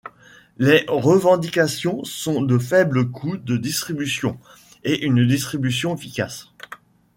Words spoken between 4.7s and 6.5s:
et une distribution efficace.